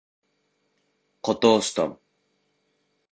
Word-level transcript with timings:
Ҡото 1.29 1.51
осто. 1.59 1.85